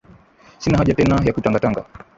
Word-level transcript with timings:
Sina 0.57 0.77
haja 0.79 0.93
tena 0.93 1.21
ya 1.25 1.33
kutanga-tanga, 1.33 1.85